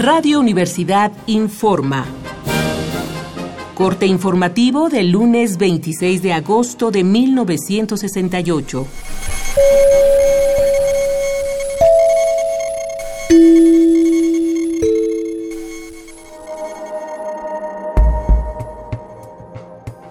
[0.00, 2.06] Radio Universidad informa.
[3.74, 8.86] Corte informativo del lunes 26 de agosto de 1968.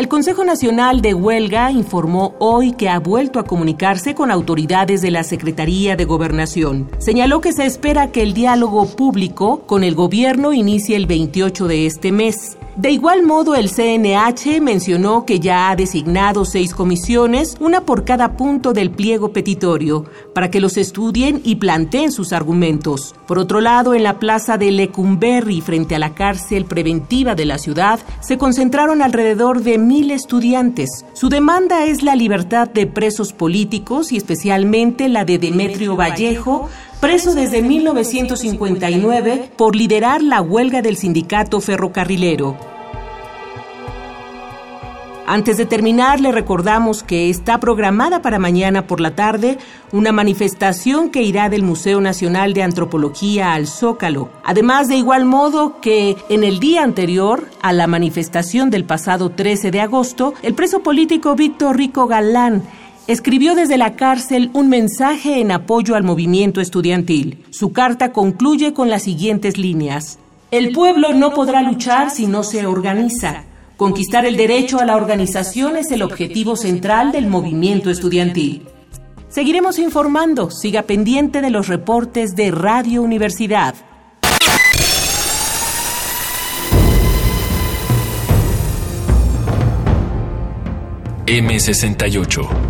[0.00, 5.10] El Consejo Nacional de Huelga informó hoy que ha vuelto a comunicarse con autoridades de
[5.10, 6.90] la Secretaría de Gobernación.
[6.96, 11.84] Señaló que se espera que el diálogo público con el gobierno inicie el 28 de
[11.84, 12.56] este mes.
[12.76, 18.36] De igual modo, el CNH mencionó que ya ha designado seis comisiones, una por cada
[18.36, 23.14] punto del pliego petitorio, para que los estudien y planteen sus argumentos.
[23.26, 27.58] Por otro lado, en la plaza de Lecumberri, frente a la cárcel preventiva de la
[27.58, 31.04] ciudad, se concentraron alrededor de mil estudiantes.
[31.12, 36.68] Su demanda es la libertad de presos políticos y especialmente la de Demetrio Vallejo,
[37.00, 42.56] preso desde 1959 por liderar la huelga del sindicato ferrocarrilero.
[45.26, 49.58] Antes de terminar, le recordamos que está programada para mañana por la tarde
[49.92, 54.28] una manifestación que irá del Museo Nacional de Antropología al Zócalo.
[54.42, 59.70] Además, de igual modo que en el día anterior a la manifestación del pasado 13
[59.70, 62.64] de agosto, el preso político Víctor Rico Galán
[63.06, 67.44] escribió desde la cárcel un mensaje en apoyo al movimiento estudiantil.
[67.50, 70.18] Su carta concluye con las siguientes líneas.
[70.50, 73.44] El pueblo no podrá luchar si no se organiza.
[73.76, 78.66] Conquistar el derecho a la organización es el objetivo central del movimiento estudiantil.
[79.28, 80.50] Seguiremos informando.
[80.50, 83.74] Siga pendiente de los reportes de Radio Universidad.
[91.26, 92.69] M68